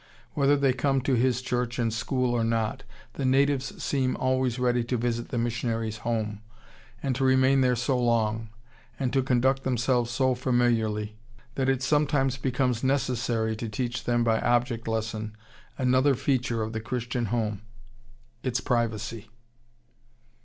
[0.33, 2.81] Whether they come to his church and school or not,
[3.13, 6.41] the natives seem always ready to visit the missionary's home,
[7.03, 8.49] and to remain there so long,
[8.99, 11.17] and to conduct themselves so familiarly,
[11.53, 15.37] that it sometimes becomes necessary to teach them by object lesson
[15.77, 17.61] another feature of the Christian home
[18.41, 19.29] its privacy....